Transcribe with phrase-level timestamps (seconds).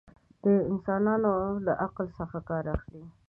[0.71, 1.21] انسانان
[1.65, 3.03] له عقل څخه ڪار اخلي.